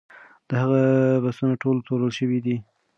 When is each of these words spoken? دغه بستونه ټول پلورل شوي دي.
دغه 0.51 0.81
بستونه 1.23 1.53
ټول 1.63 1.77
پلورل 1.85 2.11
شوي 2.19 2.39
دي. 2.45 2.57